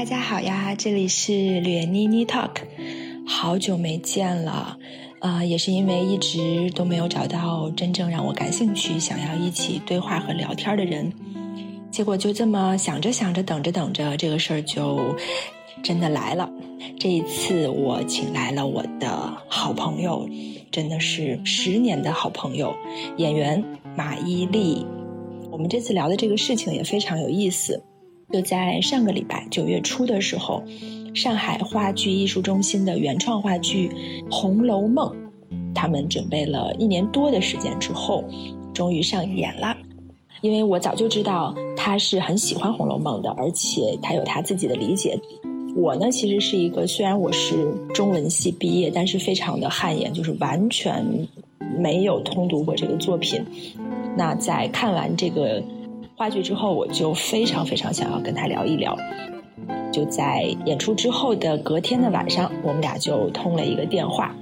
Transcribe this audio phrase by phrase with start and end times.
[0.00, 2.52] 大家好呀，这里是略妮妮 Talk，
[3.26, 4.78] 好久没见了，
[5.18, 11.12] 呃，也是因为一直都没有找到真正让我感兴趣、想要一起对话和聊天的人，
[11.90, 15.14] 结果就这么想着想着，等着等着，这个事儿就
[15.82, 16.50] 真的来了。
[16.98, 20.26] 这一次我请来了我的好朋友，
[20.70, 22.74] 真的是十年的好朋友，
[23.18, 23.62] 演员
[23.94, 24.82] 马伊琍。
[25.50, 27.84] 我们这次聊的这个事情也非常有意思。
[28.32, 30.62] 就在上个礼拜九月初的时候，
[31.14, 33.88] 上海话剧艺术中心的原创话剧
[34.32, 35.12] 《红楼梦》，
[35.74, 38.24] 他们准备了一年多的时间之后，
[38.72, 39.76] 终于上演了。
[40.42, 45.18] 因为我早就知道他是很喜欢《红楼梦》的，而且他有他自己的理解。
[45.74, 51.04] 我呢，其实是一个虽然我是中文系毕业，但是非常的汗颜，就是完全
[51.76, 53.44] 没有通读过这个作品。
[54.16, 55.60] 那在看完这个。
[56.20, 58.94] 话剧之后，我就非常非常想要跟他聊一聊。
[59.90, 64.36] 就在演出之后的隔天的晚上，我们俩就通了一个电话。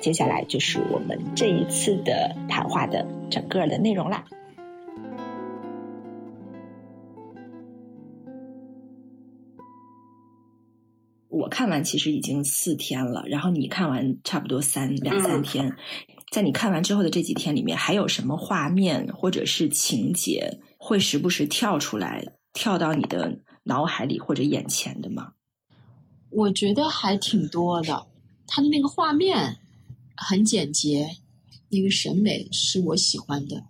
[0.00, 4.24] 接下来就是我们这一次的谈话的整个的内容啦。
[11.28, 15.70] 我看完其实已经四天了，然后你看完差不多三两三天。
[16.30, 20.60] 在你看完之后的这几天里面，还有什么画面或者是情节？
[20.82, 25.34] 会时不时跳出来，跳到你的脑海里或者眼前的吗？
[26.30, 28.06] 我觉得还挺多的。
[28.46, 29.58] 他的那个画面
[30.16, 31.18] 很简洁，
[31.68, 33.62] 那个审美是我喜欢的，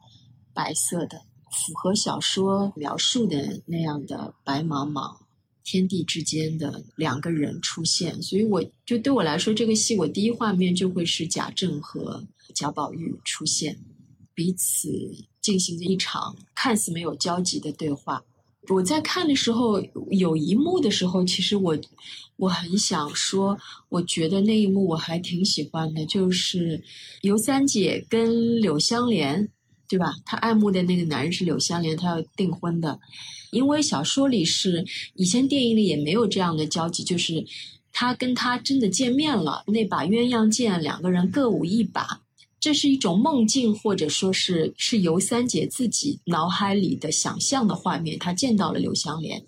[0.54, 5.16] 白色的，符合小说描述的那样的白茫茫
[5.64, 8.22] 天地之间的两个人出现。
[8.22, 12.24] 所以我就对我来说，这个戏我第一画面就会是贾政和
[12.54, 13.76] 贾宝玉出现，
[14.32, 15.26] 彼此。
[15.40, 18.22] 进行着一场看似没有交集的对话。
[18.68, 19.80] 我在看的时候，
[20.10, 21.76] 有一幕的时候，其实我
[22.36, 23.58] 我很想说，
[23.88, 26.80] 我觉得那一幕我还挺喜欢的，就是
[27.22, 29.48] 尤三姐跟柳湘莲，
[29.88, 30.14] 对吧？
[30.26, 33.00] 她爱慕的那个男人是柳湘莲，她要订婚的。
[33.50, 34.84] 因为小说里是，
[35.14, 37.44] 以前电影里也没有这样的交集，就是
[37.92, 42.20] 他跟他真的见面了，那把鸳鸯剑，两个人各舞一把。
[42.60, 48.18] 这是一种梦境，或者说是是尤三姐自己脑海里的想象的画面。
[48.18, 49.42] 她见到了柳湘莲，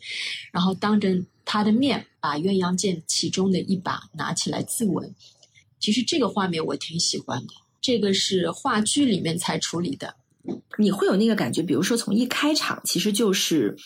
[0.50, 5.12] 然后当着她的面把鸳鸯剑其中的一把拿起来自刎。
[5.78, 10.16] 其实这个画面我挺喜欢的，这个是话剧里面才处理的。
[10.78, 13.76] 你会有那个感觉，比如说从一开场其实就是。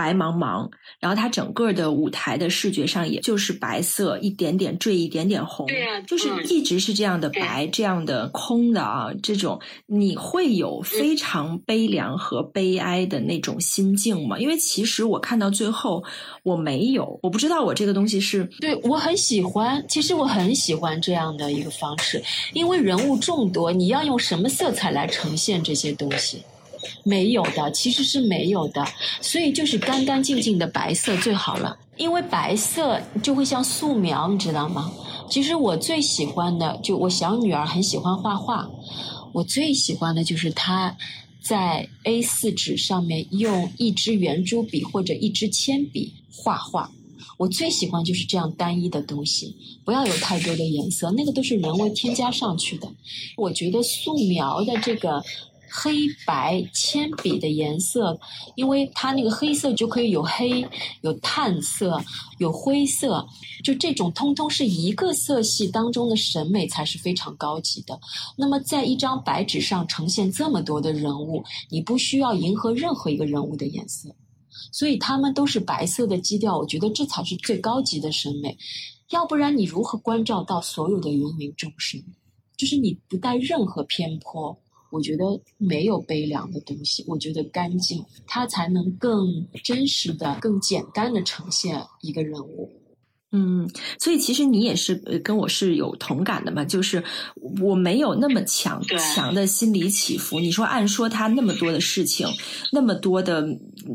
[0.00, 0.66] 白茫茫，
[0.98, 14.38] 然后它整个的舞台的视觉上，也就是白色，一点点缀一点点红，对呀，就是一直是这样的白，这样的空的啊，这种你会有非常悲凉和悲哀的那种心境吗？
[14.38, 16.02] 因为其实我看到最后
[16.44, 22.22] 我没有，我不知道我这个东西是对我很喜欢，其实我很喜欢这样的一个方式，
[22.54, 26.42] 因为人物众多，你要用什么色彩来呈现这些东西？
[27.02, 28.84] 没有的，其实是没有的，
[29.20, 34.90] 所以就是干干净净的白色最好了，因为白色就会像素描，你知道吗？
[35.28, 38.68] 其实我最喜欢的，就我小女儿很喜欢画画，
[39.32, 40.96] 我最喜欢的就是她
[41.40, 46.90] 在 A 四纸上面用一支圆珠笔或者一支铅笔画画，
[47.38, 49.54] 我最喜欢就是这样单一的东西，
[49.84, 52.88] 不要有太多的颜色，那个都是人为添加上去的。
[53.36, 55.22] 我觉得素描的这个。
[55.70, 58.18] 黑白铅笔的颜色，
[58.56, 60.66] 因为它那个黑色就可以有黑、
[61.02, 62.02] 有炭色、
[62.38, 63.24] 有灰色，
[63.62, 67.98] 就这种通通是一个色系当中的审美才是非常高级的。
[68.36, 74.14] 那么在一张白纸上呈现这么多的人物，你不需要迎合任何一个人物的颜色，
[74.72, 76.58] 所以他们都是白色的基调。
[76.58, 78.56] 我觉得这才是最高级的审美，
[79.10, 82.02] 要不然你如何关照到所有的芸芸众生？
[82.56, 84.58] 就是你不带任何偏颇。
[84.90, 85.24] 我觉得
[85.56, 92.70] 没有悲凉的东西，我觉得干净，它才能更真实的、更简单的呈现一个人物。
[93.32, 97.00] 嗯，所以其实你也是跟我是有同感的嘛，就是
[97.60, 98.82] 我没有那么强
[99.14, 100.40] 强的心理起伏。
[100.40, 102.26] 你说按说他那么多的事情，
[102.72, 103.46] 那么多的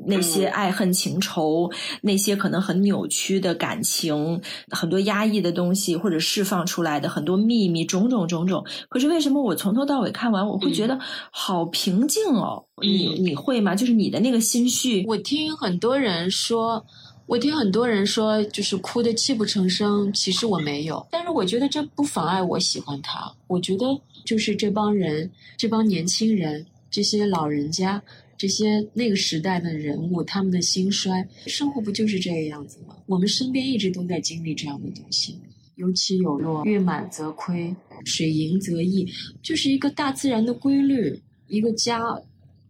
[0.07, 1.69] 那些爱恨情仇，
[2.01, 8.63] 那些可能很扭曲的感情，很多压抑的东西或者释放出来的很多秘密，种种种种。
[8.87, 10.97] 可是为什么我从头到尾看完，我会觉得
[11.29, 12.63] 好平静哦？
[12.81, 13.75] 你你会吗？
[13.75, 16.85] 就是你的那个心绪，我听很多人说。
[17.27, 20.11] 我听很多人说，就是哭得泣不成声。
[20.13, 23.33] 其实我没有，但是我觉得这不妨碍我喜欢他。
[23.47, 23.85] 我觉得
[24.23, 28.01] 就是这帮人，这帮年轻人这些老人家，
[28.37, 32.95] 这些那个时代的人物，他们的兴衰，生活不就是这个样子吗？
[33.07, 35.39] 我们身边一直都在经历这样的东西，
[35.75, 37.75] 有起有落，月满则亏，
[38.05, 39.07] 水盈则溢，
[39.41, 41.19] 就是一个大自然的规律。
[41.47, 42.01] 一个家，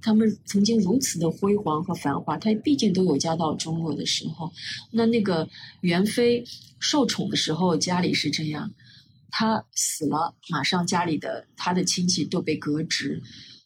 [0.05, 4.51] 他们曾经如此的辉煌和繁华，他毕竟都有家道中落的时候。
[4.91, 5.49] 那那个
[5.81, 6.43] 元妃
[6.79, 8.71] 受宠的时候，家里是这样。
[9.31, 13.19] 他死了，马上家里的他的亲戚都被革职，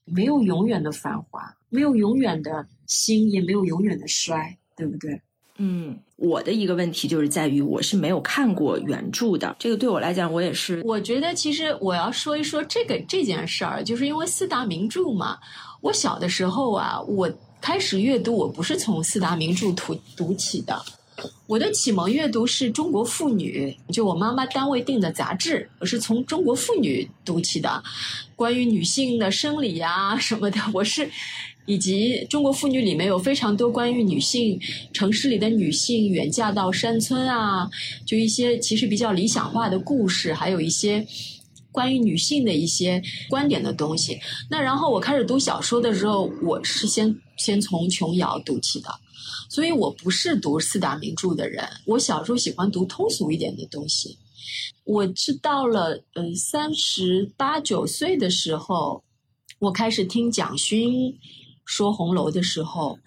[0.06, 5.22] 没有永远的繁华，没有永远的兴，也没有永远的衰，对不对？
[5.58, 10.82] 嗯，我的一个问题就是在于我是没有看过原著的，这个对我来讲，我也是。
[10.86, 15.38] 我觉得其实我要说一说这个这件事儿，就是因为四大名著嘛。
[15.82, 17.32] 我小的时候啊，我
[17.62, 20.82] 开始阅读，我不是从四大名著读读起的。
[21.48, 27.84] 我的启蒙阅读是中国妇女，就我妈妈单位订的杂志，我是从中国妇女读起的，
[28.36, 31.10] 关于女性的生理呀什么的，我是，
[31.66, 34.58] 以及中国妇女里面有非常多关于女性，
[34.94, 37.70] 城市里的女性远嫁到山村啊，
[38.06, 41.06] 就一些其实比较理想化的故事，还有一些
[41.72, 44.20] 关于女性的一些观点的东西。
[44.50, 48.90] 那然后我开始读小说的时候，我是先先从琼瑶读起的。
[49.50, 54.18] 所以我不是读四大名著的人，我小时候喜欢读通俗一点的东西。
[54.84, 59.04] 我是到了嗯三十八九岁的时候，
[59.60, 61.18] 我开始听蒋勋
[61.66, 63.00] 说红楼的时候，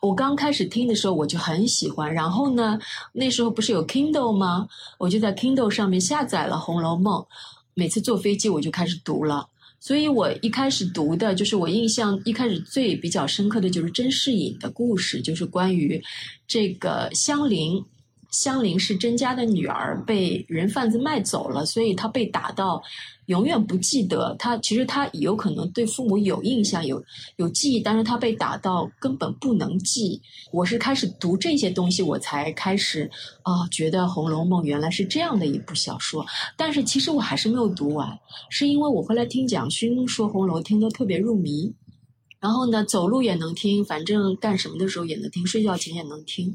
[0.00, 2.12] 我刚开始听的时候我就很喜欢。
[2.12, 2.78] 然后呢，
[3.12, 4.68] 那时候不是有 Kindle 吗？
[4.98, 7.20] 我就在 Kindle 上面下载了《红楼梦》，
[7.78, 9.46] 每次坐飞机我就开始读了。
[9.78, 16.02] 所以我一开始读的就是我印象一开始最比较深刻的就是甄士隐的故事，就是关于
[16.48, 17.84] 这个香菱。
[18.36, 22.82] 香菱是甄家的女儿，被人贩子卖走了，所以她被打到。
[23.26, 27.02] 永远不记得她，其实她有可能对父母有印象、有
[27.38, 30.20] 有记忆，但是她被打到根本不能记。
[30.52, 33.10] 我是开始读这些东西，我才开始
[33.42, 36.24] 啊，觉得《红楼梦》原来是这样的一部小说。
[36.56, 38.16] 但是其实我还是没有读完，
[38.48, 41.74] 是因为我后来听蒋勋说《红楼》，听得特别入迷，
[42.38, 46.54] 然后呢，走路也能听，反正干什么的时候也能听，睡觉前也能听。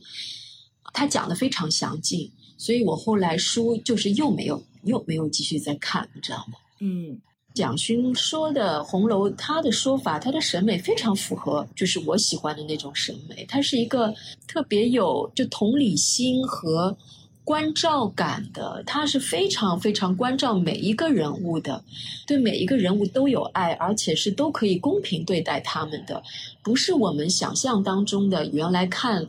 [0.94, 4.62] 他讲的非常详尽，所以我后来书就是又没有。
[4.86, 6.58] 又没有继续再看，你知道吗？
[6.80, 7.16] 嗯，
[7.54, 13.46] 蒋勋说的红楼，他的说法，他的审美非常符合，就是我喜欢的那种审美。
[13.46, 14.12] 他是一个
[14.48, 16.98] 特别有就同理心和
[17.44, 21.84] 关照感的，他是非常非常关照每一个人物的，
[22.26, 26.24] 对每一个人物都有爱，而且是都可以公平对待他们的，
[26.64, 29.28] 不是我们想象当中的原来看，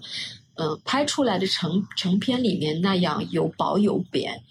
[0.54, 4.42] 嗯，拍出来的成成片里面那样有褒有贬。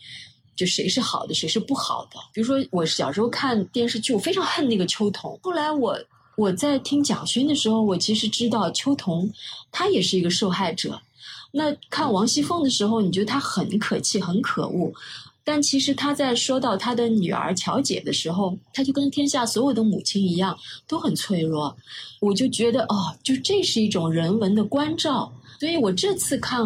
[0.54, 2.20] 就谁是好的，谁是不好的。
[2.32, 5.40] 比如说，我小时候看电视剧，我非常恨那个秋桐。
[5.42, 5.98] 后来我
[6.36, 9.28] 我在听蒋勋的时候，我其实知道秋桐
[9.72, 11.02] 他也是一个受害者。
[11.52, 14.92] 那看王熙凤的时候，你觉得她很可气、很可恶，
[15.44, 20.56] 但其实他在说到他的女儿乔姐的时候，他就跟天下所有的母亲一样，
[20.88, 21.76] 都很脆弱。
[22.20, 25.34] 我就觉得哦，就这是一种人文的关照。
[25.62, 26.60] 所以我这次看。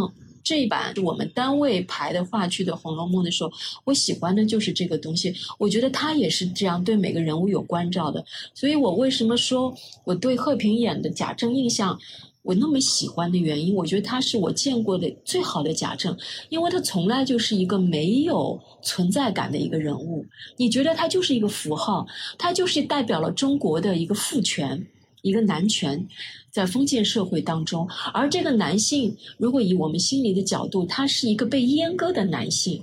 [0.47, 3.51] 这一版我们单位排的话剧的《红楼梦》的时候，
[3.83, 5.33] 我喜欢的就是这个东西。
[5.57, 8.23] 我觉得他也是这样对每个人物有关照的。
[8.53, 11.99] 所以我为什么说我对贺平演的贾政印象
[12.43, 16.15] 我那么喜欢的原因，我觉得他是我见过的最好的贾政，
[16.49, 20.23] 因为他从来就是一个没有存在感的一个人物。
[20.57, 22.05] 你觉得他就是一个符号，
[22.37, 24.85] 他就是代表了中国的一个父权，
[25.25, 26.07] 一个男权。
[26.51, 32.81] 在封建社会当中，而这个男性，如果以我们心理的角度，他是一个被阉割的男性，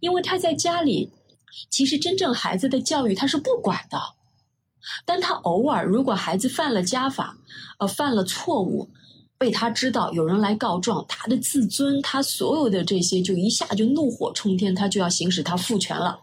[0.00, 1.08] 因为他在家里，
[1.70, 3.98] 其实真正孩子的教育他是不管的，
[5.06, 7.34] 但他偶尔如果孩子犯了家法，
[7.78, 8.86] 呃，犯了错误，
[9.38, 16.20] 被他知道有人来告状，他的自尊，他所有的这些就一下就怒火冲天，他就要行使他父权了。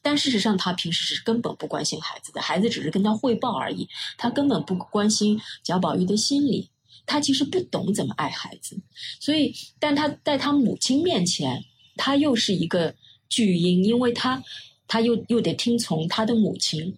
[0.00, 3.88] 但事实上，他平时是根本不关心孩子的，孩子只是跟他汇报而已。
[4.16, 6.68] 他根本不关心贾宝玉的心理，
[7.06, 8.80] 他其实不懂怎么爱孩子。
[9.20, 11.62] 所以，但他在他母亲面前，
[11.96, 12.94] 他又是一个
[13.28, 14.42] 巨婴，因为他，
[14.86, 16.96] 他又又得听从他的母亲，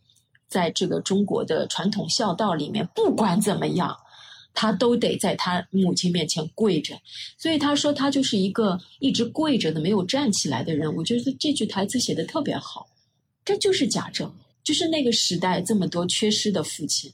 [0.48, 3.96] 在这个中国的传统孝道里面，不管怎么样。
[4.54, 6.98] 他都得在他母亲面前跪着，
[7.36, 10.94] 所以他说他就是一个一直跪着的、没有站起来的人。
[10.94, 12.86] 我觉得这句台词写的特别好，
[13.44, 14.32] 这就是贾政，
[14.62, 17.12] 就是那个时代这么多缺失的父亲。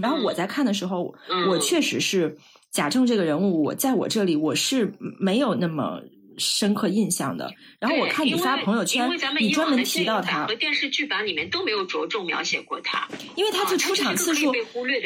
[0.00, 1.14] 然后我在看的时候，
[1.50, 2.38] 我确实是
[2.70, 6.00] 贾政这个人物，我在我这里我是没有那么
[6.38, 7.52] 深刻印象的。
[7.78, 14.52] 然后我看你发朋友圈，你专门提到他和电视剧版里面都没有着重描写过他，因为他就出场次数，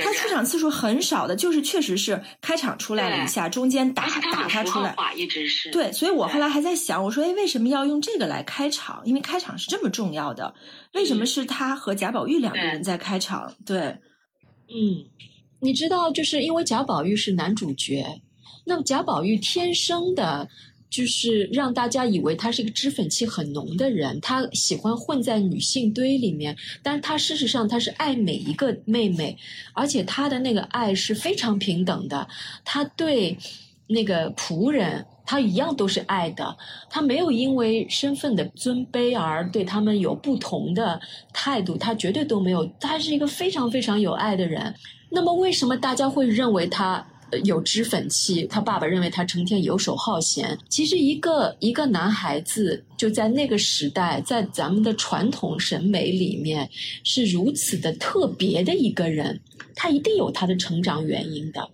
[0.03, 9.03] 他出场次数很少的，就是确实是开场出来了一下，中间打打他出来，一直是对，所以我后来还在想，我说哎，为什么要用这个来开场？
[9.05, 10.55] 因为开场是这么重要的，
[10.95, 13.55] 为什么是他和贾宝玉两个人在开场？
[13.67, 13.79] 对，
[14.69, 15.05] 嗯，
[15.61, 18.05] 你知道，就是因为贾宝玉是男主角，
[18.65, 20.49] 那么贾宝玉天生的。
[20.93, 29.35] 就是让大家以为他是一个脂粉气很浓的人，他喜欢混在女性堆里面，但是他事实上他是爱每一个妹妹，
[29.73, 32.29] 而且他的那个爱是非常平等的，
[32.63, 33.39] 他对
[33.87, 36.55] 那个仆人他一样都是爱的，
[36.91, 41.01] 他没有因为身份的尊卑而对他们有不同的
[41.33, 44.75] 态度，他绝对都没有，他是一个非常非常有爱的人。
[45.09, 47.07] 那么为什么大家会认为他？
[47.45, 50.59] 有脂粉气，他爸爸认为他成天游手好闲。
[50.69, 56.69] 其实，一个一个男孩子就在那个时代，在咱们的传统审美里面
[57.05, 59.41] 是如此的特别的一个人，
[59.75, 61.69] 他一定有他的成长原因的。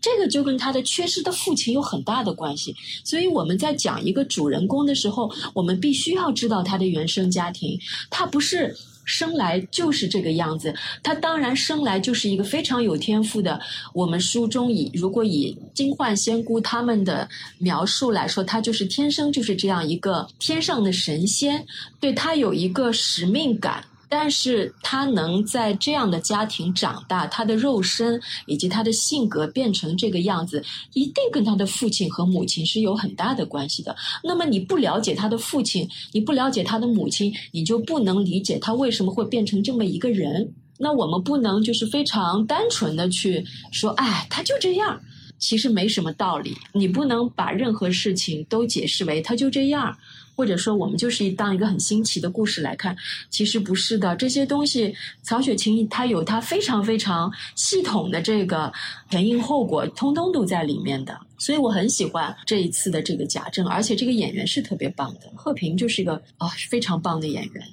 [0.00, 2.74] 这个就跟他的缺失的父亲有很大的关系。
[3.04, 7.78] 所以我们在讲一个主人公的时候，我们必须要知道他的原生家庭，
[8.10, 8.74] 他不是。
[9.04, 13.60] 生来就是这个样子，他当然生来就是一个非常有天赋的。
[13.92, 17.28] 我们书中以如果以金焕仙姑他们的
[17.58, 21.64] 描述来说，他就是天生就是这样一个天上的神仙，
[22.00, 23.84] 对他有一个使命感。
[24.14, 33.96] 但是他能在这样的家庭长大，他的肉身以及他的性格变成这个样子，一定跟他的父亲和母亲是有很大的关系的。
[34.22, 40.52] 那么你不了解他的父亲，你不了解他的母亲，你就不能理解他为什么会变成这么一个人。
[40.78, 43.42] 那我们不能就是非常单纯的去
[43.72, 45.00] 说，哎，他就这样，
[45.38, 46.54] 其实没什么道理。
[46.74, 49.96] 你不能把任何事情都解释为他就这样。
[50.34, 52.96] 或者说，我们就是当一个很新奇的故事来看，
[53.30, 54.16] 其实不是的。
[54.16, 58.72] 这些东西，曹雪芹他有他非常非常系统的这个
[59.10, 61.18] 前因后果，通通都在里面的。
[61.38, 67.64] 所以我很喜欢这一次的这个贾政，而且这个演员是特别棒的，贺平就是一个啊非常棒的演员。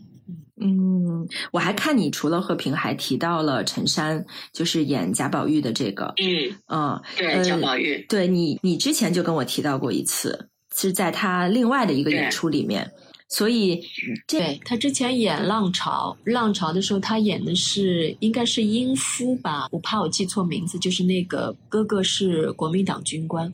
[0.62, 6.14] 嗯，我还看你除了贺平，还提到了陈山，就是演贾宝玉的这个。
[6.18, 10.49] 嗯嗯，对贾宝玉，对你，你之前就跟我提到过一次。
[10.82, 12.90] 是在他另外的一个演出里面，
[13.28, 13.82] 所以
[14.26, 23.54] 对他之前演《浪潮》，《浪潮》的时候他演的是应该是英夫吧，我怕我记错名字，就是那个哥哥是国民党军官。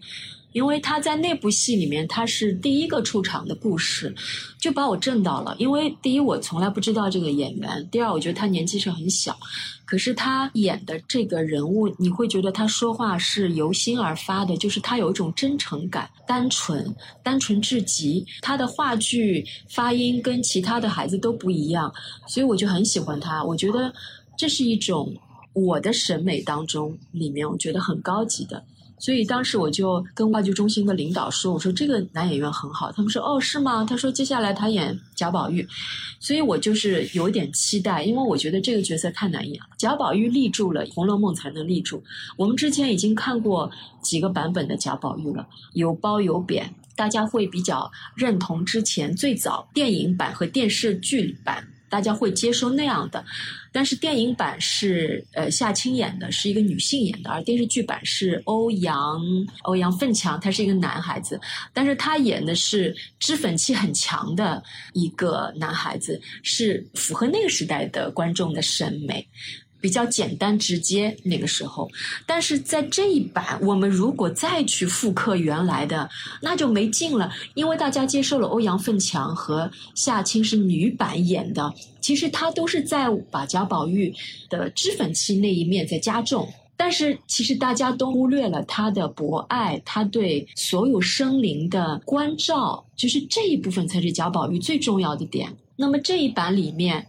[0.56, 4.16] 因为他在那部戏里面，他是第一个出场的故事，
[4.58, 5.54] 就把我震到了。
[5.60, 9.38] 因为第一，我从来不知道这个演员；第二，我觉得他年纪是很小，
[9.84, 18.26] 可是他演的这个人物，你会觉得他说话是由心而发的，就是他有一种真诚感、单纯、单纯至极。
[18.42, 21.94] 他的话剧发音跟其他的孩子都不一样，
[22.30, 23.44] 所以我就很喜欢他。
[23.44, 23.94] 我觉得
[24.38, 25.14] 这是一种
[25.52, 28.64] 我的审美当中里面，我觉得很高级的。
[28.98, 35.68] 所以当时我就跟话剧中心的领导说：“我说这个男演员很好。”他们说：“哦，是吗？”他说：“接下来他演贾宝玉。”
[36.20, 39.68] 所以我就是有点期待，因为我觉得这个角色太难演了。
[39.78, 42.04] 贾宝玉立住了，《红楼梦》才能立住。
[42.38, 43.70] 我们之前已经看过
[44.02, 51.68] 几个版本的贾宝玉了，有褒有贬，大家会比较认同之前最早电影版和电视剧版。
[51.96, 53.24] 大家会接受那样的，
[53.72, 59.22] 但是电影版是呃夏青演的，是一个女性演的，而电视剧版是欧阳
[59.62, 61.40] 欧阳奋强，他是一个男孩子，
[61.72, 64.62] 但是他演的是脂粉气很强的
[64.92, 69.26] 一个男孩子，是符合那个时代的观众的审美。
[69.86, 71.88] 比较简单直接那个时候，
[72.26, 76.10] 但是在这一版，我们如果再去复刻原来的，
[76.42, 77.32] 那就没劲了。
[77.54, 84.12] 因为大家接受了欧阳奋强和夏青是女版演的，其实他都是在把贾宝玉
[84.50, 95.56] 的脂粉气那一面在加重，但是其实大家都忽略了他的博爱，他对所有生灵的关照，就是这一部分才是贾宝玉最重要的点。
[95.76, 97.06] 那么这一版里面。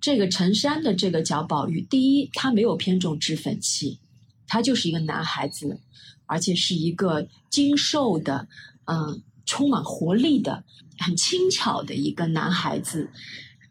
[0.00, 3.98] 这个陈山的这个贾宝玉，第一，他没有偏重脂粉气，
[4.46, 5.80] 他就是一个男孩子，
[6.26, 8.46] 而且是一个精瘦的，
[8.84, 10.62] 嗯，充满活力的、
[10.98, 13.10] 很轻巧的一个男孩子。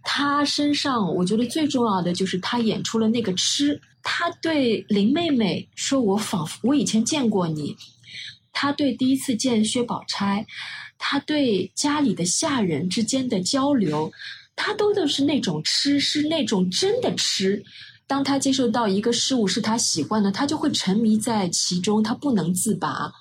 [0.03, 3.81] 他身上，我觉得最重要的就是他演出了那个痴。
[4.03, 7.75] 他对林妹妹说：“我仿佛我以前见过你。”
[8.53, 10.45] 他对第一次见薛宝钗，
[10.97, 14.11] 他对家里的下人之间的交流。
[14.57, 17.63] 他都的是那种吃，是那种真的吃。
[18.07, 23.13] 当他接受到一个事物是他喜欢的，他就会沉迷在其中，他不能自拔。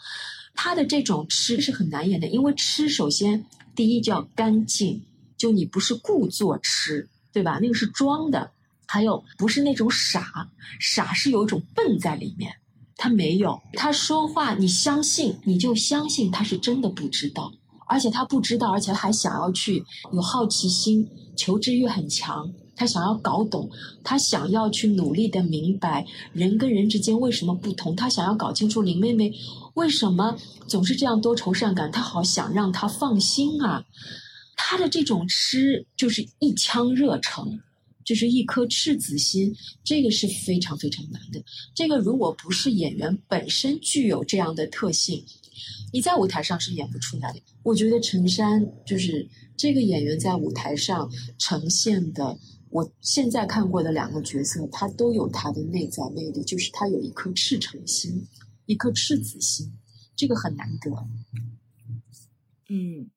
[0.55, 5.03] 他的这种吃是很难演的，因为吃首先第一叫干净，
[5.37, 7.59] 就你不是故作吃，对吧？
[7.61, 8.51] 那个是装的。
[8.89, 12.55] 还有不是那种傻，傻是有一种笨在里面，
[12.97, 17.53] 他没有，他说话你相信，你就相信他是真的不知道，
[17.87, 23.71] 而且他不知道，而且还想要去有好奇心，求知欲很强，他想要搞懂，
[24.05, 29.33] 他想要去努力的明白人跟人之间为什么不同，他想要搞清楚林妹妹
[29.75, 33.85] 为什么总是这样多愁善感，他好想让她放心啊，
[34.57, 37.59] 他的这种痴就是一腔热诚。
[38.05, 39.53] 就是一颗赤子心，
[39.83, 41.43] 这个是非常非常难的。
[41.75, 45.21] 这个如果不是演员本身具有这样的特性，
[45.93, 47.41] 你在舞台上是演不出来的。
[47.63, 52.39] 我觉得陈山就是这个演员在舞台上呈现的，
[52.71, 58.27] 我现在看过的两个角色，他都有他的内在魅力，就是他有一颗赤诚心，
[58.67, 59.73] 一颗赤子心，
[60.15, 60.91] 这个很难得。
[62.69, 63.11] 嗯。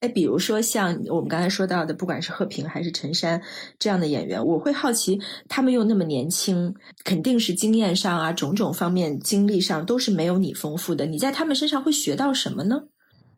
[0.00, 3.42] 哎，比如说像我们刚才说到的，不管是贺平还是陈山
[3.80, 11.04] 这样的演员，我会好奇，他们又那么年轻，肯定是经验上啊，种种方面经历上都是没有你丰富的。
[11.04, 12.80] 你在他们身上会学到什么呢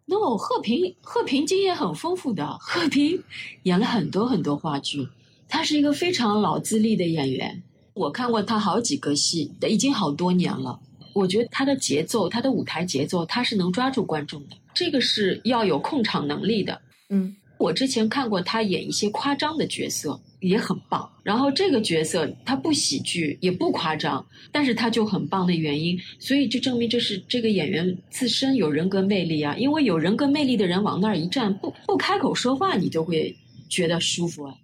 [0.05, 3.23] ？no，贺平，贺平经验很丰富的，贺平
[3.63, 5.09] 演了很多很多话剧，
[5.49, 7.63] 他是一个非常老资历的演员。
[7.95, 10.79] 我看过他好几个戏，已经好多年了。
[11.13, 14.57] 我觉得他的节奏，他的舞台节奏，他是能抓住观众的。
[14.73, 16.81] 这个是要有控场能力的。
[17.09, 21.11] 嗯，我之前看过他演一些夸张的角色，也很棒。
[21.23, 29.55] 然后这个角色他不喜剧也不夸张，但是他就很棒的原因，所以就证明这是这个演员自身有人格魅力啊。
[29.59, 33.37] 因为有人格魅力的人往那儿一站，不不开口说话，你就会
[33.69, 34.55] 觉得舒服啊。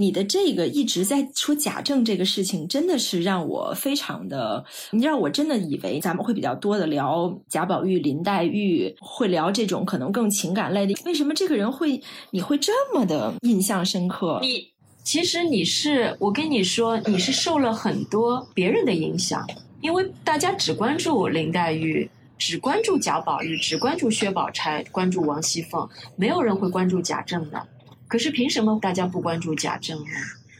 [0.00, 10.94] 你的这个一直在说贾政这个事情，真的是让我非常的，你让我真的以为咱们会比较多的聊贾宝玉、林黛玉，会聊这种可能更情感类的。
[11.04, 14.38] 为什么这个人会你会这么的印象深刻？
[14.40, 14.66] 你
[15.04, 19.46] 其实你是我跟你说，你是受了很多别人的影响，
[19.82, 27.66] 因为大家只关注林黛玉，只关注贾宝玉，只关注薛宝钗，关注王熙凤，没有人会关注贾政的。
[28.10, 30.10] 可是凭什么大家不关注贾政呢？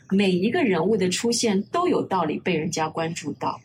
[0.08, 3.60] 每一个人物的出现都有道理被人家关注到。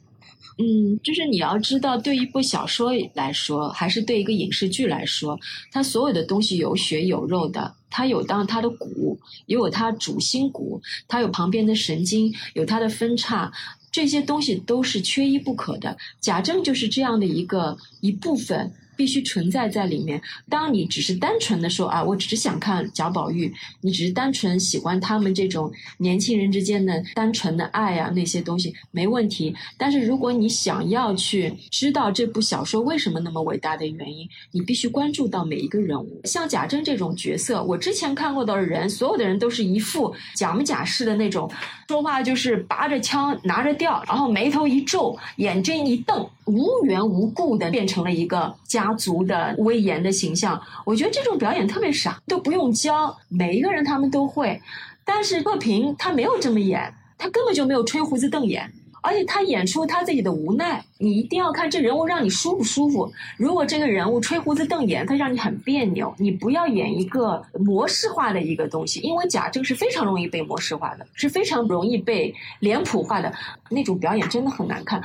[0.57, 5.39] 嗯，就是你要知道，对一部小说来说，还是对一个影视剧来说，
[5.71, 13.53] 它所有的东西有血有肉的，它有当它的骨，也有它主心骨，它有旁边的神经，有它的分叉，
[13.91, 15.95] 这些东西都是缺一不可的。
[16.19, 18.73] 贾政就是这样的一个一部分。
[18.95, 20.21] 必须存在在里面。
[20.49, 29.55] 当你只是单纯的说啊，我只是想看贾宝玉，你只是单纯喜欢他们这种年轻人之间的单纯的爱啊，那些东西没问题。
[29.77, 36.21] 但是如果你想要去知道这部小说为什么那么伟大的原因，你必须关注到每一个人物。
[36.23, 41.49] 像贾珍这种角色，我之前看过的人，所有的人都是一副假模假式的那种，
[41.87, 48.95] 说话就是拔着枪拿着调，然后眉头一皱，眼睛一瞪，无缘无故的变成了一个家。
[48.95, 54.61] 族的威严的形象，我觉得这种表演特别傻，都不用教，每一个人他们都会。
[55.03, 60.81] 但是贺平他没有这么演，他根本就没有吹胡子瞪眼，而且他演出他自己的无奈。
[60.97, 63.11] 你一定要看这人物让你舒不舒服。
[63.37, 73.33] 如果这个人物吹胡子瞪眼，他让你很别扭，你不要演一个模式化的一个东西，因为贾政是非常容易被模式化的，是非常容易被脸谱化的
[73.69, 75.03] 那种表演，真的很难看。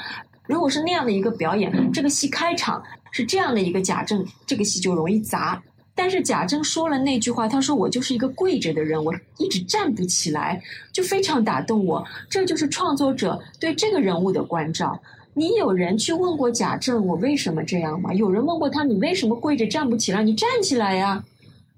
[0.50, 2.82] 如果是那样的一个表演，这个戏开场
[3.12, 5.62] 是这样的一个贾政，这个戏就容易砸。
[5.94, 10.60] 但是贾政说了那句话，他说：“我就是一个跪着的人，我一直站不起来，
[10.92, 15.00] 就非常打动我。”这就是创作者对这个人物的关照。
[15.34, 18.12] 你有人去问过贾政，我为什么这样吗？
[18.14, 20.20] 有人问过他，你为什么跪着站不起来？
[20.24, 21.22] 你站起来呀！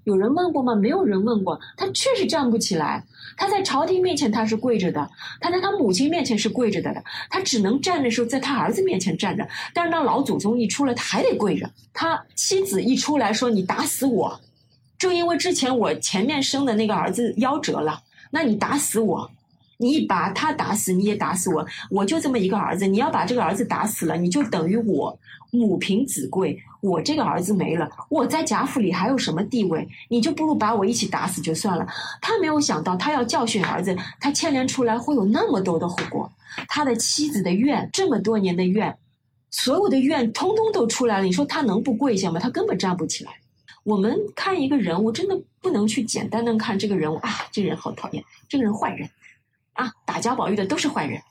[0.03, 0.75] 有人问过吗？
[0.75, 3.03] 没有人问过，他确实站不起来。
[3.35, 11.69] 他在朝廷面前他是跪着的，他在他母亲面前是跪着的，他只能站的时候在他儿子面前站着，但是当老祖宗一出来，他还得跪着。
[11.93, 14.39] 他妻子一出来说：“你打死我，
[14.97, 19.31] 正因为之前我前面生的那个儿子夭折了，那你打死我，
[19.83, 25.17] 你把他打死，你也打死我，我就这么一个儿子，你要把这个儿子打死了，你就等于我。”
[25.55, 29.87] 母凭子贵，我这个儿子没了，我在贾府里还有什么地位？
[30.09, 31.85] 你就不如把我一起打死就算了。
[32.19, 36.27] 他没有想到，他要教训儿子，他牵连出来会有那么多的后果。
[36.67, 38.97] 他的妻子的怨，这么多年的怨，
[39.51, 41.23] 所有的怨通通都出来了。
[41.23, 42.39] 你说他能不跪下吗？
[42.39, 43.31] 他根本站不起来。
[43.83, 49.07] 我们看一个人物，真的不能去简单的看这个人物啊，这个人好讨厌，这个人坏人，
[49.73, 51.21] 啊，打贾宝玉的都是坏人。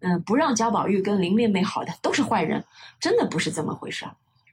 [0.00, 2.62] 嗯，不让贾宝玉跟林妹妹好的都是坏人，
[3.00, 4.04] 真的不是这么回事。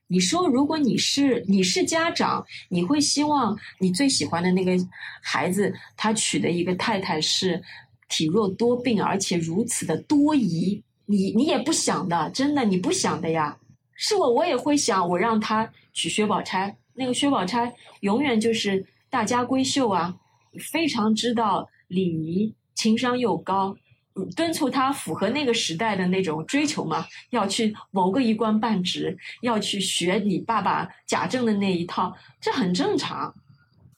[0.08, 4.72] 你说，如果你是你是家长，你会希望你最喜欢的那个
[5.22, 7.62] 孩子，他娶的一个太太是
[8.10, 13.58] 体弱多病，而且如此的多疑，你你也不想的，真的你不想的呀。
[13.96, 20.14] 是我，我也会想，我让他娶薛宝钗，那个薛宝钗永远就是大家闺秀啊，
[20.60, 23.76] 非常知道礼仪，情商又高。
[24.14, 33.34] 嗯敦促他符合那个时代的那种追求嘛，要去谋个一官半职，要去学你爸爸贾政的那一套，这很正常。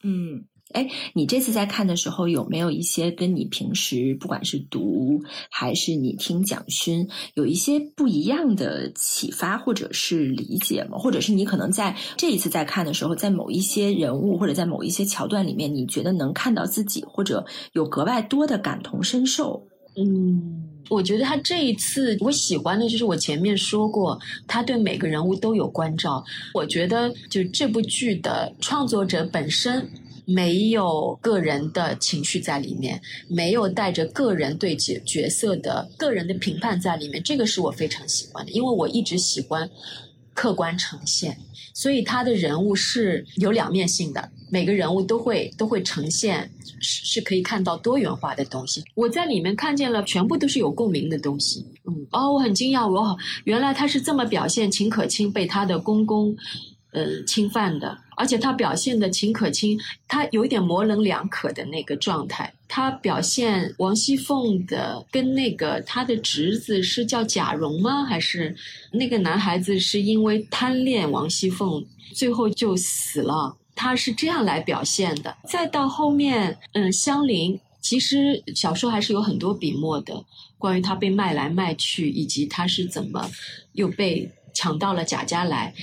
[0.03, 10.97] 嗯，哎，你这次在看的时候，有没有一些跟你平时不管是读还是你听蒋勋，有一些不一样的启发或者是理解吗？
[10.97, 19.65] 或者是你可能在这一次在看的时候，在某一些人物或者在某一些桥段里面，你觉得能看到自己，或者有格外多的感同身受？
[19.95, 26.23] 嗯，我觉得他这一次我喜欢的就是我前面说过，他对每个人物都有关照。
[26.55, 29.87] 我觉得就这部剧的创作者本身
[30.25, 39.69] 没有个人的情绪在里面，没有带着个人对角角色的个人的评判在里面，这个是我非常喜欢的，因为我一直喜欢
[40.33, 41.37] 客观呈现，
[41.73, 44.29] 所以他的人物是有两面性的。
[44.49, 46.47] 每个人物都会都会呈现，
[46.79, 48.83] 是是可以看到多元化的东西。
[48.93, 51.65] 我在里面看见了全部都是有共鸣的东西。
[51.85, 56.35] 嗯，哦，我很惊讶，我原来他是这么表现秦可卿被他的公公，
[56.93, 62.53] 呃，侵犯的，而且他表现的秦可卿，他有一点模棱两可的那个状态。
[62.67, 68.03] 他表现王熙凤的跟那个他的侄子是叫贾蓉吗？
[68.03, 68.55] 还是
[68.91, 73.55] 那个男孩子是因为贪恋王熙凤，最后就死了？
[73.75, 80.23] 他是这样来表现的，再到后面，嗯，香菱其实小说还是有很多笔墨的，
[80.59, 83.29] 关于他被卖来卖去，以及他是怎么
[83.73, 85.73] 又被抢到了贾家来。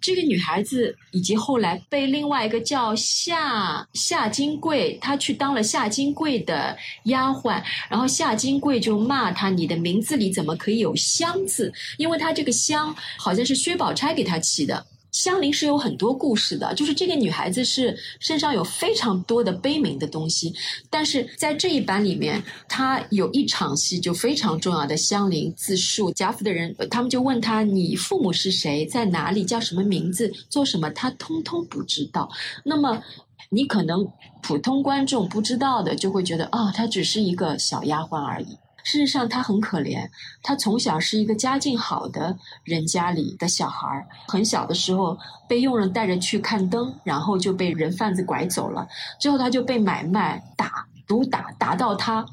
[0.00, 11.72] 这个女孩子以及后来被另外一个叫夏夏金贵，她去当了夏金贵的丫鬟，然后夏金贵就骂她：“你的名字里怎么可以有香字？
[11.98, 20.54] 因为她这个香好像是薛宝钗给她起的。”香菱是有很多故事的，就是这个女孩子是身上有非常多的悲悯的东西，
[20.90, 28.84] 但是在这一版里面，她有一场戏就非常重要的香菱自述，贾府的人他们就问她：“你父母是谁？
[28.84, 29.42] 在哪里？
[29.42, 30.30] 叫什么名字？
[30.50, 32.30] 做什么？”她通通不知道。
[32.62, 33.02] 那么
[33.48, 34.06] 你可能
[34.42, 38.58] 普通观众不知道的，就会觉得啊，她只是一个小丫鬟而已。
[38.86, 40.08] 事实上，他很可怜。
[40.44, 45.18] 他从小是一个家境好的人家里的小孩儿，很小的时候
[45.48, 48.86] 被佣人带着去看灯，然后就被人贩子拐走了。
[49.18, 52.24] 之后他就被买卖、打、毒打，打到他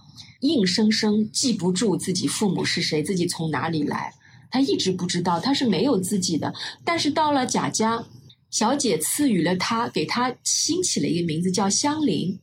[0.42, 4.14] 硬生生记不住自己父母是谁，自己从哪里来。
[4.52, 6.54] 他一直不知道，他是没有自己的。
[6.86, 8.06] 但是到了贾家，
[8.52, 12.40] 小姐赐予了他，给他新起了一个名字叫香菱。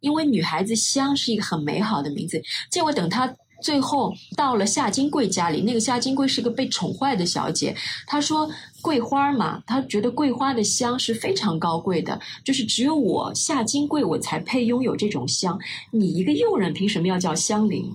[0.00, 3.32] 因为女孩子香是一个很美好的名字，结果等她
[3.62, 7.76] 最后到了夏金贵家里，那个夏金贵是个被宠坏的小姐。
[8.06, 15.58] 她说：“桂花嘛，她觉得桂花的香是非常高贵的，就是只有我夏金贵我才配拥有这种香。
[15.90, 17.92] 你一个佣人凭什么要叫香菱？”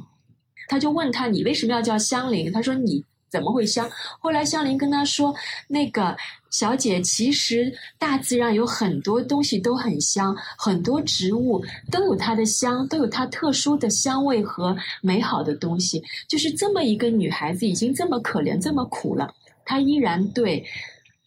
[0.69, 3.03] 他就问他：“你为什么要叫香菱？”他说：“你。”
[3.35, 3.89] 怎么会香？
[4.21, 5.35] 后来香菱跟他说
[5.67, 6.15] ：“那个
[6.49, 7.69] 小姐，其实
[7.99, 16.01] 大自然有很多东西都很香，很多植物都有它的香，都有它特殊的香味和美好的东西。
[16.29, 19.29] 就是这么一个女孩子，已经这么可怜，这么苦了，
[19.65, 20.63] 她依然对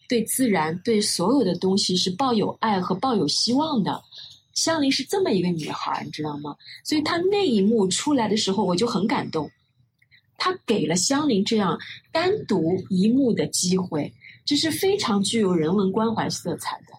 [0.07, 4.01] 对自然、对所有的东西是抱有爱和抱有希望的。
[4.55, 6.55] 香菱是这么一个女孩，你知道吗？
[6.83, 9.47] 所以她那一幕出来的时候，我就很感动。”
[10.39, 11.77] 他给了香菱这样
[12.11, 14.11] 单独一幕的机会，
[14.45, 16.93] 这是非常具有人文关怀色彩的。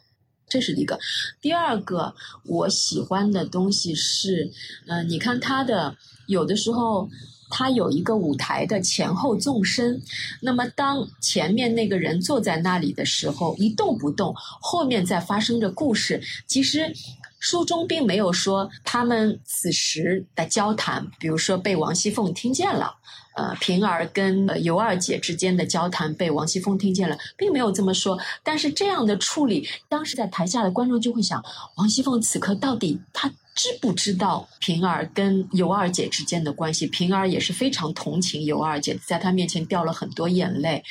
[0.48, 0.98] 这是一个。
[1.40, 2.12] 第二个
[2.44, 4.50] 我喜欢的东西是，
[4.86, 7.08] 嗯，你看他的有的时候，
[7.48, 10.00] 他有一个舞台的前后纵深，
[10.40, 16.20] 那么当前面那个人坐在那里的时候一动不动，后面在发生着故事。
[16.48, 16.92] 其实
[17.40, 22.94] 书中并没有说他们此时的交谈，比如说被王熙凤听见了。
[23.36, 28.18] 呃，平儿跟尤二姐之间的交谈被王熙凤听见了，并没有这么说。
[28.42, 31.42] 但是这样的处理，当时在台下的观众就会想：
[31.76, 36.86] 王熙凤此刻到底她知不知道平儿跟尤二姐之间的关系？
[36.88, 40.82] 平儿也是非常同情尤二姐，在她面前掉了很多眼泪。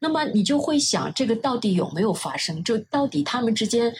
[0.00, 2.62] 那么你就会想，这个到底有没有发生？
[2.64, 3.94] 就到底他们之间？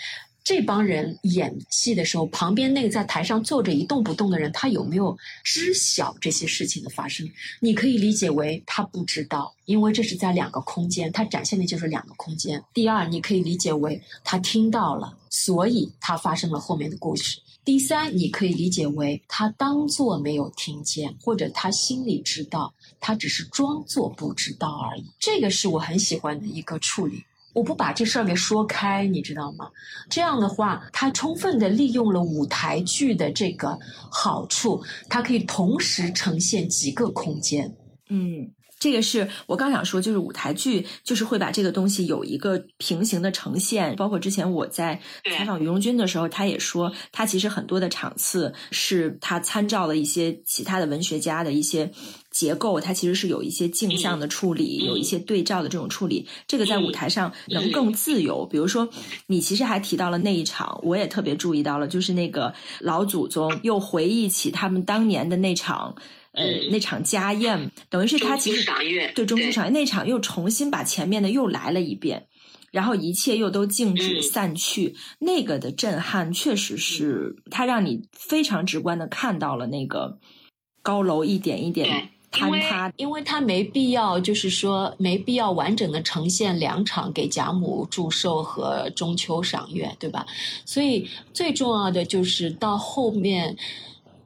[0.49, 7.31] 这帮人演戏的时候，旁边那个在台上坐着一动不动的人，他有没有知晓这些事情的发生？
[7.61, 12.65] 你可以理解为他不知道，因为这是在两个空间，他展现的就是两个空间。
[12.73, 17.39] 第二，你可以理解为他听到了，所以他发生了后面的故事。
[17.63, 25.05] 第三，你可以理解为他当作没有听见，或者他心里知道，他只是装作不知道而已。
[25.21, 27.23] 这个是我很喜欢的一个处理。
[27.59, 29.69] 我不把这事儿给说开，你知道吗？
[30.09, 33.77] 这样的话，它充分的利用了舞台剧的这个
[34.11, 37.77] 好处，它可以同时呈现几个空间。
[38.09, 38.49] 嗯。
[38.81, 43.97] 这个是我刚想说，就是舞台剧就是会把这个东西有一个平行的呈现。
[43.97, 45.01] 包括之前我在
[45.37, 51.91] 采访于荣军的时候，他也说，他其实很多的场次是他参照了一些其他的文学家的一些
[52.39, 56.25] 结构，它其实是有一些镜像的处理，有一些对照的这种处理。
[56.47, 58.47] 这个在舞台上能更自由。
[58.47, 58.89] 比如说，
[59.27, 65.97] 你其实还提到了那一场，我也特别注意到了，就是那个老祖宗又回忆起他们当年的那场。
[66.33, 68.65] 呃，那场家宴等于是他其实
[69.15, 72.29] 对中秋赏月那场又重新把前面的又来了一遍，
[72.71, 80.21] 然后一切又都静止散去，那个的震撼确实是他让你非常直观的看到了那个
[80.83, 90.27] 高楼一点一点坍塌，因为他没必要就是说没必要完整的呈现两场给贾母祝寿和中秋赏月，对吧？
[90.65, 93.57] 所以最重要的就是到后面。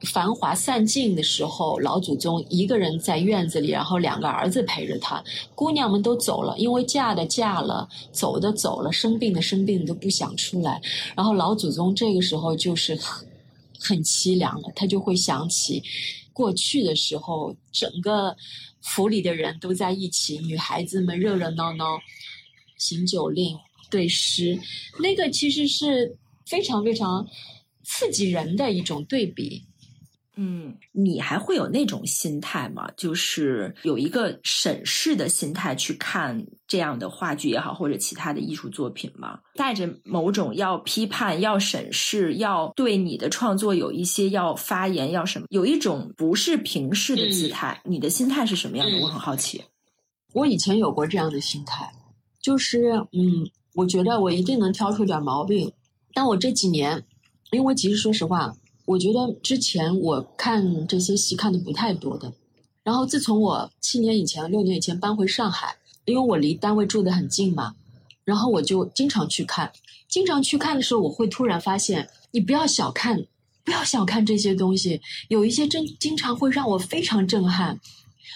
[0.07, 5.23] 繁华散尽的时候，老祖宗一个人在院子里，然后两个儿子陪着他。
[5.55, 10.81] 姑娘们都走了，因为嫁的嫁了，走的走了，生病的生病都不想出来。
[11.15, 13.25] 然后老祖宗这个时候就是很
[13.79, 15.81] 很凄凉了，他就会想起
[16.33, 18.35] 过去的时候，整个
[18.81, 21.99] 府里的人都在一起，女孩子们热热闹闹，
[22.77, 23.57] 行酒令、
[23.89, 24.59] 对诗，
[24.99, 27.25] 那个其实是非常非常
[27.83, 29.63] 刺激人的一种对比。
[30.35, 32.89] 嗯，你还会有那种心态吗？
[32.97, 39.39] 就是有一个审视的心态去看这样的话剧也好，或者其他的艺术作品吗？
[39.53, 47.79] 带着某种要批判、要审视、要对你的创作有一些要发言、要什么，有一种不是平视的姿态。
[47.85, 48.99] 你的心态是什么样的？
[49.01, 49.63] 我很好奇。
[50.33, 51.87] 我以前有过这样的心态，
[52.41, 55.71] 就是嗯，我觉得我一定能挑出点毛病，
[56.11, 57.05] 但我这几年，
[57.51, 58.51] 因为其实说实话。
[58.85, 62.31] 我觉得之前我看这些戏看的不太多的，
[62.83, 67.75] 然后自从我七年以前、六年以前搬回上海，因为我离单位住的很近嘛，
[68.25, 69.71] 然后我就经常去看。
[70.09, 73.25] 经常去看的时候，我会突然发现，你不要小看，
[73.63, 77.79] 不要小看这些东西，有一些真经常会让我非常震撼。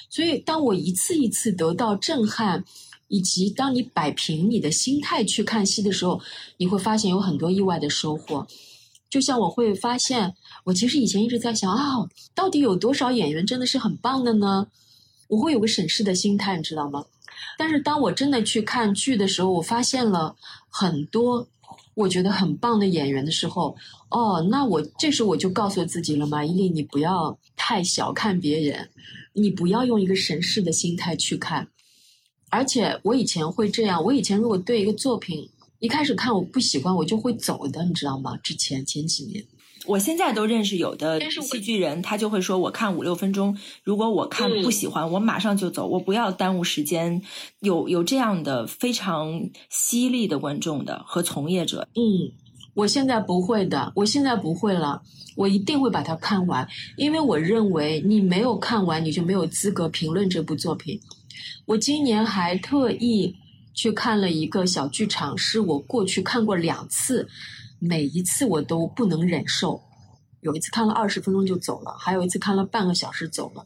[0.10, 2.63] 所以，当我一次一次得到震撼，
[3.10, 6.19] 以及当你摆平你的心态去看戏的时候，
[6.55, 8.47] 你会发现有很多意外的收获。
[9.09, 14.67] 就像我会发现，我其实以前一直在想啊，到底有多少演员真的是很棒的呢？
[15.29, 17.05] 我会有个审视的心态，你知道吗？
[17.57, 20.35] 但是当我真的去看剧的时候，我发现了
[20.69, 21.47] 很多
[21.93, 23.75] 我觉得很棒的演员的时候，
[24.09, 28.89] 哦，那我这时我就告诉自己了嘛，伊丽，你不要太小看别人，
[29.31, 31.67] 你不要用一个审视的心态去看。
[32.49, 35.49] 而且我以前会这样，我以前如果对一个作品。
[35.79, 38.35] 一开始看我不喜欢，我就会走的，你知道吗？
[38.37, 39.43] 之前前几年，
[39.85, 47.21] 我现在都认识有的戏剧人，他就会说：“我看五六分钟，如果我看不喜欢，我马上就走，我不要耽误时间。”
[47.61, 51.87] 有有这样的非常犀利的观众的和从业者。
[51.93, 52.31] 嗯，
[52.73, 55.01] 我现在不会的，我现在不会了，
[55.35, 60.99] 我一定会把它看完，因为我认为你没有看完，你就没有资格评论这部作品。
[61.65, 63.35] 我今年还特意。
[63.77, 67.29] 去看了一个小剧场，是我过去看过两次，
[67.77, 69.79] 每一次我都不能忍受。
[70.41, 73.63] 有一次看了二十分钟就走了，还有一次看了半个小时走了。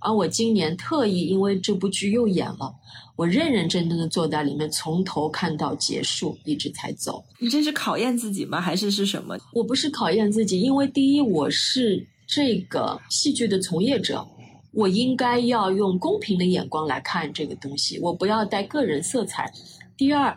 [0.00, 2.74] 而我今年特意因为这部剧又演了，
[3.16, 7.24] 我认认真真的坐在里面，从头看到结束，一直才走。
[7.38, 8.60] 你这是考验自己吗？
[8.60, 9.38] 还是是什么？
[9.54, 14.26] 我不是考验自己，因为第一我是这个戏剧的从业者。
[14.74, 19.52] 我应该要用公平的眼光来看这个东西，我不要带个人色彩。
[19.96, 20.36] 第二，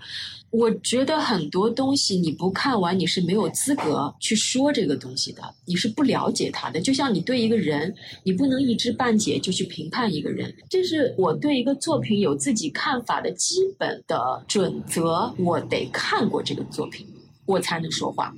[0.52, 6.80] 我觉得很多东西你不看完，你是没有资格去说这个东西的，你是不了解他的。
[6.80, 7.92] 就像你对一个人，
[8.24, 10.54] 你不能一知半解就去评判一个人。
[10.70, 15.34] 这是我对一个作品有自己看法的基本的准则。
[15.40, 17.08] 我得看过这个作品，
[17.48, 18.32] 我才能说话。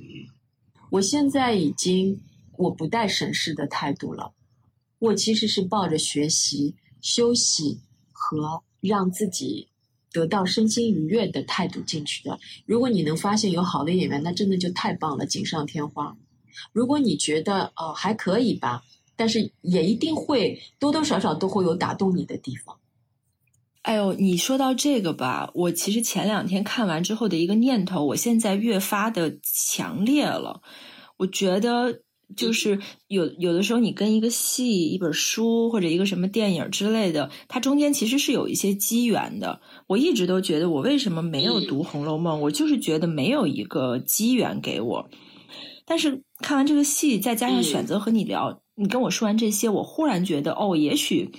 [0.88, 2.18] 我现在已经
[2.56, 4.32] 我不带审视的态度了。
[5.00, 7.80] 我其实是抱着学习、休息
[8.12, 9.66] 和让自己
[10.12, 12.38] 得到身心愉悦的态度进去的。
[12.66, 16.16] 如果你能发现有好的演员，那真的就太棒了，锦上添花。
[16.72, 18.82] 如果你觉得哦还可以吧，
[19.16, 22.76] 但是也一定会多多少少都会有打动你的地方。
[23.82, 30.60] 哎呦，你说到这个吧，我其实前两天看完之后的一个念头，我现在越发的强烈了。
[31.16, 32.02] 我觉得
[32.36, 39.60] 就是有有的时候，你跟一个戏、一本书或者一个什么电影之类的，它中间其实是有一些机缘的。
[39.86, 42.38] 我一直都觉得，我为什么没有读《红楼梦》？
[42.42, 45.08] 我就是觉得没有一个机缘给我。
[45.84, 51.30] 但是看完这个戏，再加上选择和你聊，你跟我说完这些，我忽然觉得，哦，也许。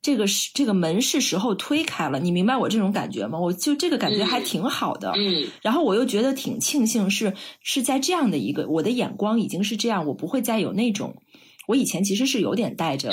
[0.00, 3.38] 这个是这个门是时候推开了，你明白我这种感觉吗？
[3.38, 11.16] 我就这个感觉还挺好的，嗯，然后我又觉得挺庆幸，是是在这样的一个我的眼光已经是这样，我不会再有那种，
[11.66, 13.12] 我以前其实是有点带着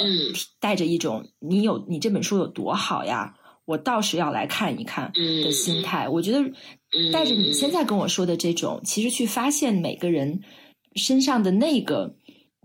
[0.60, 3.34] 带着一种你有你这本书有多好呀，
[3.66, 5.12] 我倒是要来看一看
[5.44, 6.08] 的心态。
[6.08, 6.40] 我觉得
[7.12, 10.42] 带着你现在跟我说的这种，其实去发现每个人
[10.96, 12.16] 身上的那个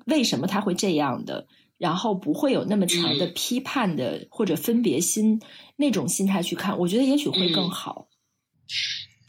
[0.05, 1.47] 为什么他会这样的。
[1.81, 5.41] 然后不会有那么强的批判的或者分别心
[5.77, 8.07] 那种心态去看，我觉得也许会更好。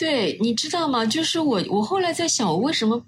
[0.02, 1.06] 对，你知道吗？
[1.06, 3.00] 就是我，我后来在想，我为什么？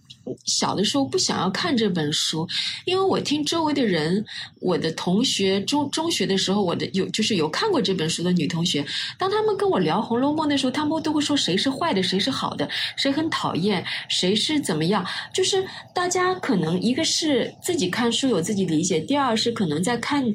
[0.45, 2.47] 小的时候不想要看这本书，
[2.85, 4.23] 因为我听周围的人，
[4.61, 8.85] 我的同学中中学的时候，我的有就是有看过这本书的女同学，
[9.17, 15.05] 当他们跟我聊《红楼梦》的时候，他们都会说谁是坏的，谁是好的，谁很讨厌，谁是怎么样。
[15.33, 15.61] 就是
[15.93, 20.25] 大家可能一个是自己看书有自己理解，第二是可能在看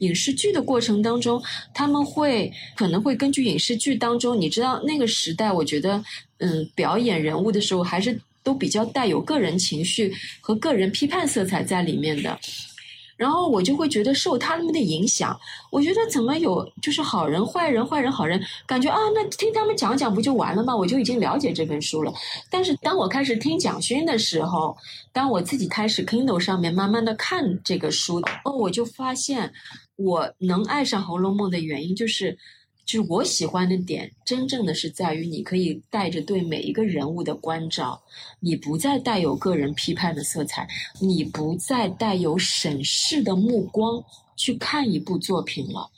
[0.00, 1.40] 影视剧的过程当中，
[1.72, 5.97] 他们会可能会根据影视剧当中，你知道那个时代，我觉得
[6.38, 8.20] 嗯，表演人物的时候还是。
[8.44, 12.38] 都比较带有个人情绪和个人批判色彩在里面的，
[13.14, 15.38] 然后我就会觉得受他们的影响，
[15.70, 20.74] 我觉得怎么有就是好人坏人坏人好人，感觉啊，那听他们讲讲不就完了吗？
[20.74, 22.10] 我就已经了解这本书了。
[22.48, 24.74] 但是当我开始听蒋勋的时候，
[25.12, 29.52] 当我自己开始 Kindle 上面慢慢的看这个书，哦，我就发现
[29.96, 32.38] 我能爱上《红楼梦》的原因就是。
[32.88, 38.00] 就是我喜欢的点，真正的是在于你可以带着对每一个人物的关照，
[38.40, 40.66] 你不再带有个人批判的色彩，
[40.98, 44.02] 你不再带有审视的目光
[44.36, 45.90] 去看一部作品了。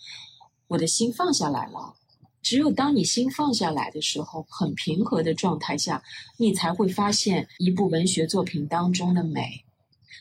[0.66, 1.94] 我的心放下来了。
[2.42, 6.02] 只有当你心放下来的时候，很平和的状态下，
[6.38, 9.64] 你才会发现一部文学作品当中的美。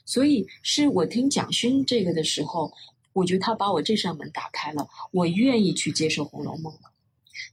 [0.05, 2.71] 所以，是我听蒋勋这个的时候。
[3.13, 6.91] 我觉得他把我这扇门打开了，我愿意去接受《红楼梦》了。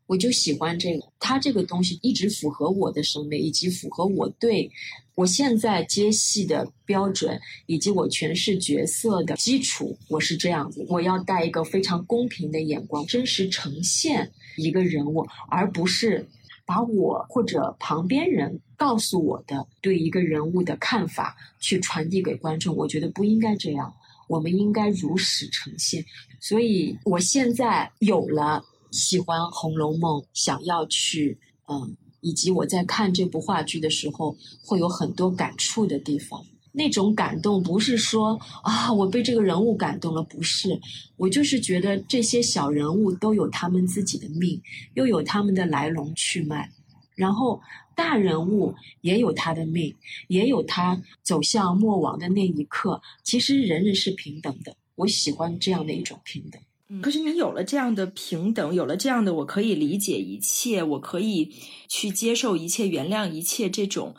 [0.07, 4.71] 我就喜欢这个，他这个东西一直符合我的审美，以及符合我对
[5.15, 9.97] 我现在接戏的标准，以及我诠释角色的基础。
[10.09, 16.29] 我是这样子，我要带一个非常公平的眼光，真实呈现一个人物，而不是
[16.65, 22.77] 把我或者旁边人告诉我的对一个人物的看法去传递给观众。
[22.77, 23.93] 我觉得不应该这样。
[24.29, 26.05] 我们应该如实呈现，
[26.41, 36.45] 所以我现在有了喜欢《红楼梦》，想要去嗯，以及我在看这部话剧的时候，会有很多感触的地方。
[36.73, 40.79] 那种感动不是说啊，我被这个人物感动了，不是，
[41.17, 44.61] 我就是觉得这些小人物都有他们自己的命，
[44.95, 46.71] 又有他们的来龙去脉，
[47.15, 47.61] 然后。
[47.97, 49.93] 大人物也有他的命，
[50.29, 53.01] 也有他走向灭亡的那一刻。
[53.25, 56.63] 其实人人是平等的，我喜欢这样的一种平等。
[57.03, 61.51] 可是你有了这样的平等，有了这样的我可以理解一切，我可以
[61.89, 64.15] 去接受一切，原谅一切这种，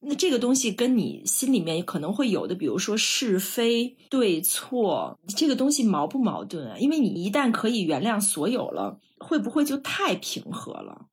[0.00, 6.78] 那这个东西跟你心里面可能会有的，比如说是非对错，这个东西矛不矛盾啊？
[6.78, 11.08] 因为你一旦可以原谅所有了，会不会就太平和了？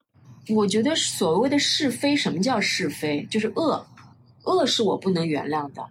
[0.49, 3.25] 我觉得所谓的是非，什么叫是非？
[3.31, 3.85] 就是恶，
[4.43, 5.81] 恶是我不能原谅的，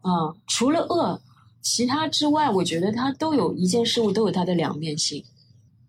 [0.00, 1.20] 啊，除了恶，
[1.60, 5.24] 其他之外，我觉得它都有一件事物都有它的两面性，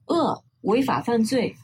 [0.07, 1.55] 恶、违法犯罪，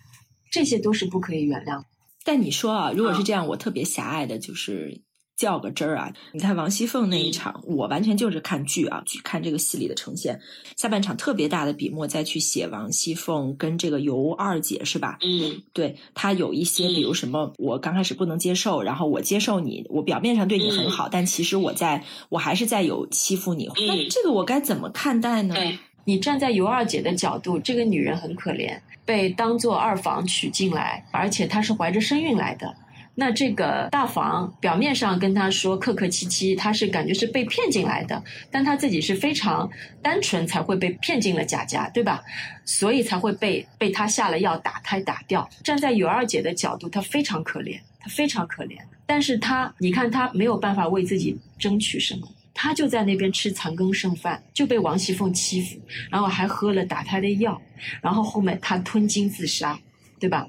[0.52, 1.84] 这些都是不可以原谅。
[2.24, 5.02] 但你说啊，如果是这样，我特别狭隘的，就是。
[5.40, 6.14] 较个真儿啊！
[6.34, 10.38] 你看王熙凤那一场，我完全就是看剧啊，去看这个戏里的呈现。
[10.76, 15.18] 下半场特别大的笔墨再去写王熙凤跟这个尤二姐是吧？
[15.22, 23.70] 嗯，对她有一些，比如什么，我刚开始不能接受，然后我接受你，我表面上对你很好，但其实我在我还是在有欺负你。
[23.88, 25.56] 那这个我该怎么看待呢？
[26.04, 32.76] 你站在尤二姐的角度，这个女人很可怜，被当做二房娶进来，而且她是怀着身孕来的。
[33.20, 39.70] 那这个大房表面上跟他说客客气气，他是感觉是被骗进来的，但他自己是非常
[40.02, 42.24] 单纯，才会被骗进了贾家，对吧？
[42.64, 45.48] 所以才会被被他下了药打胎打掉。
[45.66, 48.78] 站在尤二姐的角度，她非常可怜，她非常可怜。
[49.06, 55.78] 但是她，你看她没有办法为自己争取什么，她就在那边吃残羹剩饭，就被王熙凤欺负，
[56.10, 57.62] 然后还喝了打胎的药，
[58.02, 59.78] 然后后面她吞金自杀，
[60.22, 60.48] 对吧？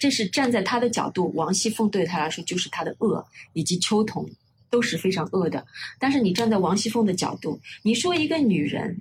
[0.00, 4.28] 这是站在他的角度，王熙凤对他来说就是他的恶，以及秋桐
[4.70, 5.64] 都是非常恶的。
[5.98, 8.96] 但是你站在王熙凤的角度，你说一个女人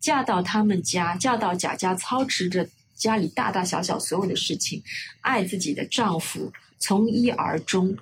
[0.00, 4.82] 嫁到他们家，嫁到贾家，操持着家里大大小小所有的事情，
[5.20, 7.94] 爱自己的丈夫，从一而终，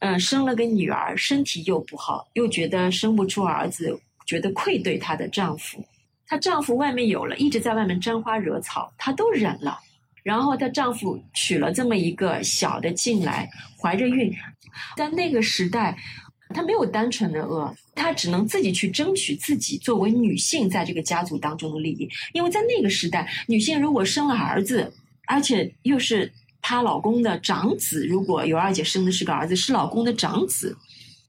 [0.00, 5.82] 嗯，生了个女儿，身体又不好，又觉得生不出儿子，觉得愧对她的丈夫。
[6.26, 9.80] 她丈夫外面有了，一直在外面沾花惹草，她都忍了。
[10.28, 13.48] 然后她丈夫娶了这么一个小的进来，
[13.80, 14.30] 怀着孕，
[14.94, 15.96] 在那个时代，
[16.54, 22.06] 她没有单纯的恶，她只能自己去争取自己作为女性在这个家族当中的利益。
[22.34, 24.92] 因为在那个时代，女性如果生了儿子，
[25.26, 30.76] 而且又是她老公的长子，如果尤二姐生的是个儿子，是老公的长子，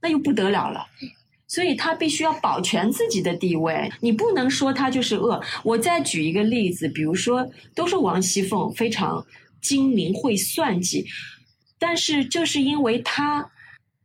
[0.02, 0.86] 那又不得了了。
[1.50, 5.41] 所以她必须要保全自己的地位，你不能说她就是恶。
[5.64, 9.26] 我再举一个例子，比如说，都说王熙凤非常
[9.60, 11.08] 精明会算计，
[11.80, 13.50] 但是就是因为她，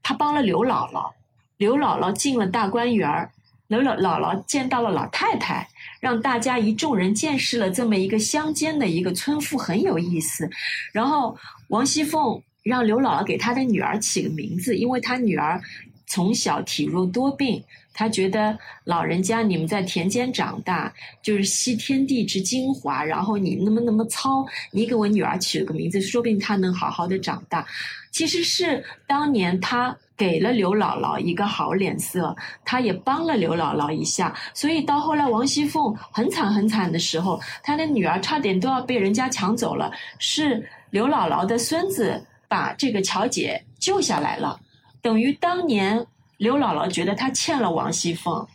[0.03, 1.13] 她帮了刘姥姥，
[1.59, 3.29] 刘姥姥进了大观园，
[3.69, 5.69] 刘姥姥姥见到了老太太，
[6.01, 10.49] 让大家一众人见识了这么一个乡间的一个村妇很有意思，
[10.93, 11.37] 然后
[11.69, 15.61] 王熙凤让刘姥姥给她的女儿起个名字，因为她女儿。
[16.07, 20.93] 从小体弱多病，他觉得老人家你们在田间长大，
[21.23, 27.67] 就是吸天地之精华，然后你那么那么糙，你给我女儿取了个名字，说不定她能好好的长大。
[28.11, 39.91] 其实是当年他给了刘姥姥一个好脸色，他也帮了刘姥姥一下，所以到后来王熙凤很惨很惨的时候，她的女儿差点都要被人家抢走了，
[40.21, 44.61] 是刘姥姥的孙子把这个乔姐救下来了。
[45.05, 46.07] 等于当年
[46.39, 48.49] 刘姥姥觉得她欠了王熙凤，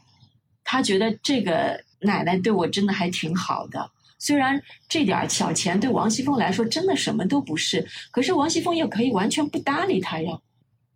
[0.63, 3.87] 她觉得这个奶奶对我真的还挺好的。
[4.17, 10.35] 虽然这点小钱对王熙凤来说真的什么都不是，可是王熙凤又可以完全不搭理她呀，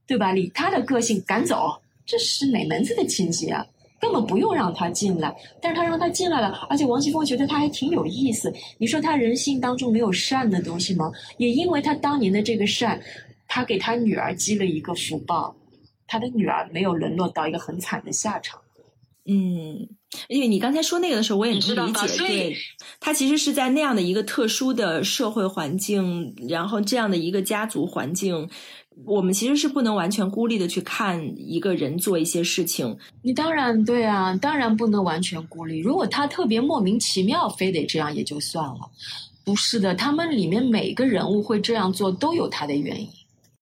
[0.08, 0.36] 对吧？
[0.36, 3.64] 以她的个性赶走，这是哪门子的亲戚啊？
[4.00, 5.32] 根本不用让她进来，
[5.62, 8.52] 但是她让她进来了，而且王熙凤觉得她还挺有意思。
[8.80, 11.12] 你说她人性当中没有善的东西吗？
[11.38, 13.00] 也因为她当年的这个善。
[13.54, 15.56] 他给他女儿积了一个福报，
[16.08, 18.60] 他的女儿没有沦落到一个很惨的下场。
[19.26, 19.88] 嗯，
[20.28, 22.18] 因为你刚才说那个的时候，我也能理解。
[22.18, 22.58] 对，
[23.00, 28.50] 他其实是在那样的一个特殊的社会环境，然后这样的一个家族环境，
[29.06, 32.98] 我们其实是不能完全孤立的去看一个人做一些事情。
[33.22, 35.78] 你当然对啊，当然不能完全孤立。
[35.78, 38.80] 如果他特别莫名其妙，非得这样也就算了。
[39.46, 43.08] 不是的，他们里面每个人物会这样做，都有他的原因。